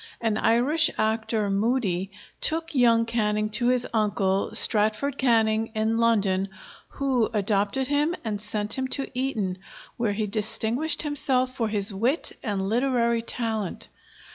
[0.19, 2.09] An Irish actor, Moody,
[2.39, 6.49] took young Canning to his uncle, Stratford Canning, in London,
[6.87, 9.59] who adopted him and sent him to Eton,
[9.97, 13.89] where he distinguished himself for his wit and literary talent.